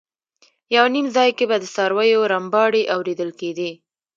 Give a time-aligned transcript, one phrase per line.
[0.75, 3.71] یو نیم ځای کې به د څارویو رمباړې اورېدل کېدې.